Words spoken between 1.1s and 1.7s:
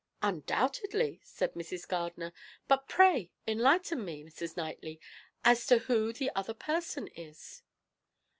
said